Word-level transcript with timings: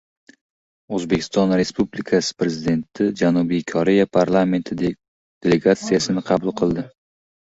O‘zbekiston 0.99 1.51
Prezidenti 2.41 3.09
Janubiy 3.21 3.63
Koreya 3.75 4.07
parlamenti 4.19 4.79
delegatsiyasini 4.83 6.29
qabul 6.33 6.57
qildi 6.63 6.89